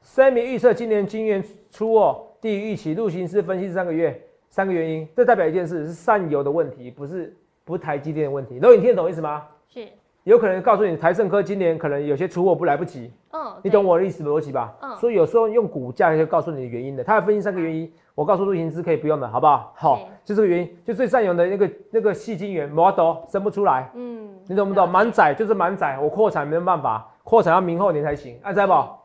[0.01, 5.07] 声明预测今年今年出货低于预期，陆行是分析三个月三个原因。
[5.15, 7.31] 这代表一件事是上游的问题，不是
[7.63, 8.55] 不是台积电的问题。
[8.55, 9.45] 如果你听得懂意思吗？
[9.67, 9.88] 是。
[10.23, 13.13] 有可能告诉你台盛科今年可能有些出货不来不及。
[13.29, 13.55] 嗯。
[13.61, 14.75] 你懂我的意思逻辑吧？
[14.81, 14.95] 嗯。
[14.97, 17.93] 所以有时候用股价就告诉你的原因的，他要分析三个原因。
[18.15, 19.73] 我告诉陆行之可以不用的，好不好？
[19.75, 23.91] 好，就这个原因，就最上游的那个那个细晶圆 model 生不出来。
[23.93, 24.89] 嗯，你懂不懂？
[24.89, 28.71] 满载就是满载，我扩产没有办法，扩产要明后年才行，按在不？
[28.71, 28.97] 好。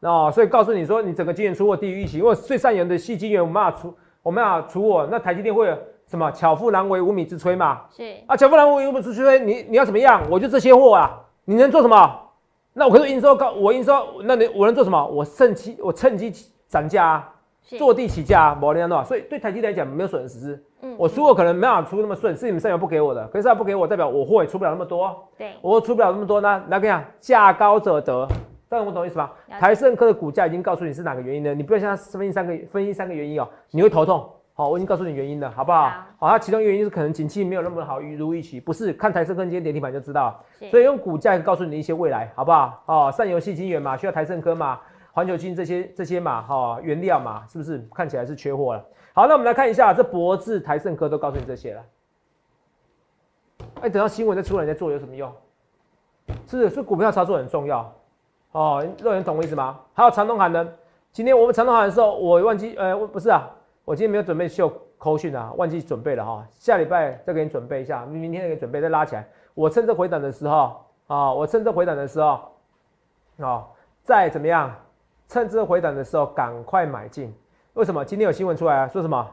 [0.00, 7.82] 哦，所以告诉你说，你整个晶圆出货低于预期，因为最上游的细晶圆我们要出，我们要出货，那台积电会有什么巧妇难为无米之炊嘛？
[7.96, 10.22] 是啊，巧妇难为无米之炊，你你要怎么样？
[10.28, 12.20] 我就这些货啊，你能做什么？
[12.72, 15.06] 那我可是营收高，我营收，那你我能做什么？
[15.06, 16.32] 我趁机我趁机
[16.66, 17.32] 涨价啊。
[17.66, 20.62] 坐地起价，摩利亚诺，所以对台积来讲没有损失。
[20.82, 25.28] 嗯，我出货可能没办法出那么顺，是你们上游不给我的，可是他不给我，代表我货也出不了那么多。
[25.36, 26.62] 对，我出不了那么多呢。
[26.68, 28.28] 来跟你讲，价高者得，
[28.70, 29.32] 这样我懂意思吧？
[29.58, 34.28] 台盛科的股价已经告诉你是哪个原因了，你不要现在分析三个分析三个原因哦，你会头痛。
[34.54, 35.92] 好，我已经告诉你原因了，好不好？
[36.18, 40.42] 好，它其中原因是可能景气没有那么好，如预期，不是看台盛科今天跌停板就知道。
[40.70, 42.82] 所以用股价告诉你一些未来，好不好？
[42.86, 44.78] 哦，上游戏晶圆嘛，需要台盛科嘛。
[45.16, 48.84] 环球金这些这些嘛，哈，原料嘛，是不是看起来是缺货了？
[49.14, 51.82] 好，那我们来看一下，这博智、台盛科都告诉你这些了。
[53.80, 55.32] 哎，等到新闻再出来再做有什么用？
[56.46, 56.82] 是是？
[56.82, 57.90] 股票操作很重要
[58.52, 58.86] 哦。
[59.02, 59.80] 肉眼懂我意思吗？
[59.94, 60.68] 还有长东海呢？
[61.12, 63.48] 今天我们长东海的时候，我忘记，呃，不是啊，
[63.86, 66.46] 我今天没有准备秀口讯啊，忘记准备了哈。
[66.52, 69.26] 下礼拜再给你准备一下，明天再给你准备再拉起来。
[69.54, 72.38] 我趁这回档的时候啊，我趁这回档的时候
[73.40, 73.64] 啊，
[74.02, 74.70] 再怎么样？
[75.28, 77.34] 趁这回档的时候赶快买进，
[77.74, 78.04] 为什么？
[78.04, 79.28] 今天有新闻出来啊，说什么？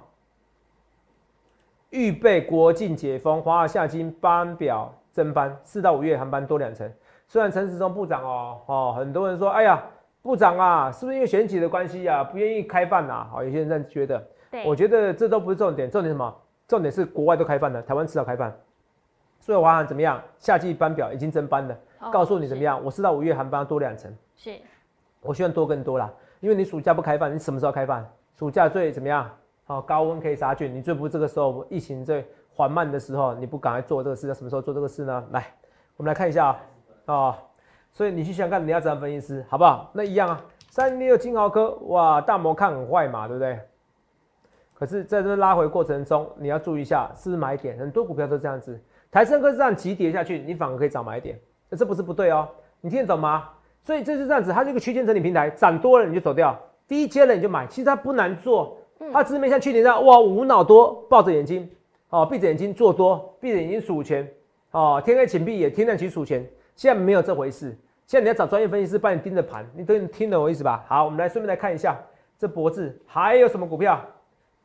[1.91, 6.91] 预备国境解封，华尔夏金班表增班，四到五月航班多两成。
[7.27, 9.83] 虽然陈时中部长哦哦，很多人说，哎呀，
[10.21, 13.27] 部长啊，是不是因为选举的关系啊，不愿意开放呐？
[13.31, 14.27] 好，有些人这样觉得。
[14.65, 16.35] 我觉得这都不是重点，重点什么？
[16.67, 18.51] 重点是国外都开放了，台湾迟早开放。
[19.39, 20.21] 所以华航怎么样？
[20.39, 21.77] 夏季班表已经增班了，
[22.11, 22.83] 告诉你怎么样？
[22.83, 24.11] 我四到五月航班多两成。
[24.35, 24.55] 是。
[25.23, 28.05] 我希望多更多啦，因为你暑假不开放，你什么时候开放？
[28.37, 29.29] 暑假最怎么样？
[29.65, 35.23] 好，高温可以杀菌，你最不这个时候疫情最缓慢的时候，你不赶快做这个事，什么时候做这个事呢？
[35.31, 35.45] 来，
[35.95, 36.59] 我们来看一下啊，
[37.05, 37.35] 哦，
[37.91, 39.89] 所以你去想看你要怎样分析师，好不好？
[39.93, 43.57] 那一样啊，三六金豪科，哇，大摩看很坏嘛，对不对？
[44.73, 47.77] 可是在这拉回过程中，你要注意一下，是不是买点？
[47.77, 48.77] 很多股票都这样子，
[49.09, 51.39] 台升科是这样急跌下去，你反而可以找买点，
[51.77, 52.49] 这不是不对哦，
[52.81, 53.49] 你听得懂吗？
[53.83, 57.67] 所以这是这样子，它是一个区间整理平台，涨多了你就走掉，低阶了你就买。
[57.67, 58.77] 其实它不难做，
[59.11, 61.69] 它只是没像去年这样哇无脑多，抱着眼睛
[62.09, 64.25] 哦，闭着眼睛做多，闭着眼睛数钱
[64.71, 66.47] 哦，天黑请闭眼，天亮起数钱。
[66.77, 70.85] 现在没有这回事，现在你要找专业分析师帮你盯着盘，你都听懂我意思吧？
[70.87, 71.99] 好，我们来顺便来看一下
[72.37, 73.99] 这博智还有什么股票？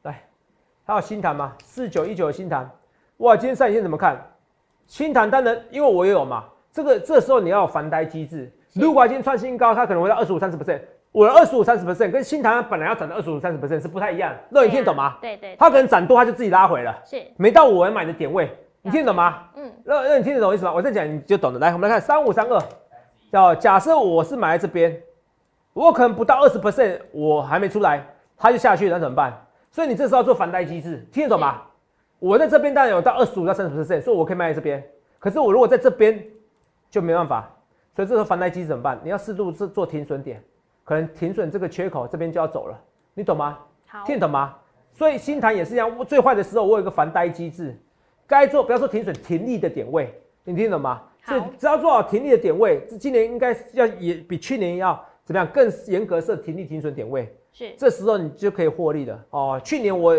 [0.02, 0.22] 来，
[0.84, 1.54] 还有新潭吗？
[1.64, 2.70] 四九一九的新潭，
[3.16, 4.16] 哇，今天上影线怎么看？
[4.86, 8.50] 新潭当然，因为我也有嘛，这个这时候你要有防呆机制。
[8.78, 10.80] 如果今天创新高，它可能会到二十五、三十 percent。
[11.10, 14.32] 我的二十五、三十 percent 跟新塘本来要涨到二十五、三十 percent 是不太一样。
[14.50, 15.16] 那，你听得懂吗？
[15.20, 15.56] 对对。
[15.58, 16.96] 它可能涨多，它就自己拉回了。
[17.04, 17.20] 是。
[17.36, 18.48] 没到我买的点位，
[18.82, 19.48] 你听得懂吗？
[19.56, 19.72] 嗯。
[19.84, 20.72] 乐乐，你听得懂意思吗？
[20.72, 21.58] 我再讲你就懂了。
[21.58, 22.62] 来，我们来看三五三二，
[23.32, 24.96] 叫假设我是买在这边，
[25.72, 29.32] 我可能不到二十 percent，我还没出来，它就下去，那怎么办？
[29.72, 31.62] 所以你这时候要做反呆机制，听得懂吗？
[32.20, 34.84] 我在这边当然有到二十五到三十 percent，所以我可以卖在这边。
[35.18, 36.22] 可是我如果在这边
[36.90, 37.50] 就没办法。
[37.98, 38.96] 所以这时候防呆机怎么办？
[39.02, 40.40] 你要适度做做停损点，
[40.84, 42.80] 可能停损这个缺口这边就要走了，
[43.12, 43.58] 你懂吗？
[43.88, 44.54] 好，听懂吗？
[44.92, 47.76] 所以新塘也是一样，最坏的时候我有一个防呆机制，
[48.24, 51.02] 该做不要说停损停利的点位，你听懂吗？
[51.24, 59.60] 所以只要做好停利的点位，这今年应该要也比去年要怎么样更严格设停利停损点位，是，这时候你就可以获利了哦。
[59.64, 60.16] 去年我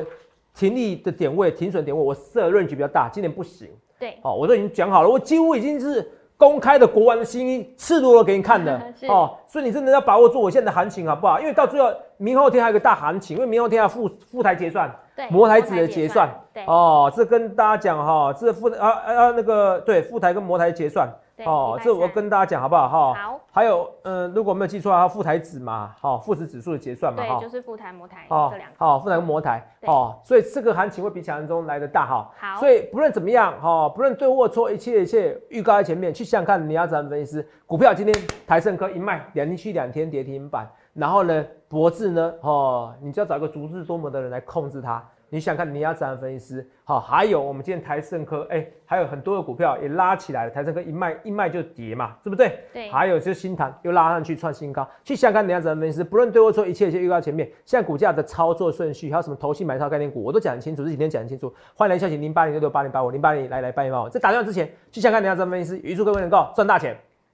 [0.53, 6.05] 停利的点位停损点位我设润局比较大，今年不行，对，哦，我都已经讲好了，我几乎已经是。
[6.39, 11.37] 公开的国王的新衣，赤裸裸给你看的 哦，所以你真的要把握住我现在的行情好不好？
[11.37, 21.09] 因为到最后明后天还有个大行情，因为明后天要复复台结算，对，模台子的结算，对，哦，这跟大家讲哈，这复啊啊那个对复台跟模台结算。
[21.45, 23.13] 哦，这我跟大家讲好不好哈？
[23.13, 23.39] 好。
[23.51, 27.39] 还有，嗯，如果没有记错，还有富台指嘛，好，富时指数的结算嘛，哈。
[27.39, 28.75] 对，就是富台、摩台这两个。
[28.77, 32.31] 好，富台跟摩台，哦，所以这个行情会比想象中来的大哈。
[32.39, 32.59] 好。
[32.59, 37.43] 所以不论怎么样，哈，不论对或错，一切一切预告在前面，去想看你要怎么分析。
[37.65, 45.03] 股票今天台盛科一卖，两天去两天跌停板，然后呢，博智呢，哦，你就要找一个足智多谋的人来控制它。
[45.31, 46.67] 你想看你要怎样分析师？
[46.83, 50.51] 好，还有我们今天台盛科，哎，还有很多的股票也拉起来了。
[50.51, 52.59] 台盛科一卖一卖就跌嘛，对不对？
[52.73, 52.89] 对。
[52.89, 56.03] 还有就是新塘又拉上去创新高，去想看你要怎样分析师？
[56.03, 57.47] 不论对或错，一切一切预告前面。
[57.63, 61.53] 现在股价的操作顺序，还有什么投信买套概念股，我都讲很清楚，这几天讲很清楚。
[61.75, 64.09] 欢迎来消息零八零六六八零八五零八零来来八零八五。
[64.09, 66.97] 在打电话之前，去想看你要怎样分析师，预祝各位能够赚大钱。